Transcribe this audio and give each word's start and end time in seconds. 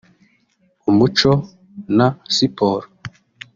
umuco 0.89 1.31
na 1.97 2.07
siporo 2.35 2.87